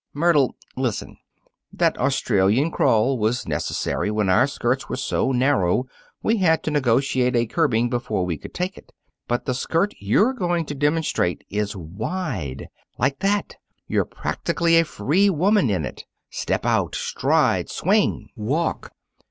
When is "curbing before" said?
7.45-8.25